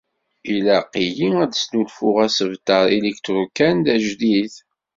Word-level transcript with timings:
Ilaq-iyi 0.53 1.27
ad 1.43 1.49
d-snulfuɣ 1.51 2.17
asebter 2.25 2.85
iliktrukan 2.97 3.75
d 3.85 3.87
ajdid. 3.95 4.53